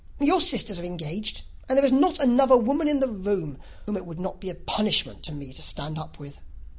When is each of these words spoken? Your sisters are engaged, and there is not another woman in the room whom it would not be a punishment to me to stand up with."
Your 0.19 0.41
sisters 0.41 0.79
are 0.79 0.83
engaged, 0.83 1.43
and 1.69 1.77
there 1.77 1.85
is 1.85 1.91
not 1.91 2.17
another 2.17 2.57
woman 2.57 2.87
in 2.87 3.01
the 3.01 3.07
room 3.07 3.59
whom 3.85 3.95
it 3.95 4.07
would 4.07 4.19
not 4.19 4.39
be 4.41 4.49
a 4.49 4.55
punishment 4.55 5.21
to 5.25 5.31
me 5.31 5.53
to 5.53 5.61
stand 5.61 5.99
up 5.99 6.17
with." 6.17 6.39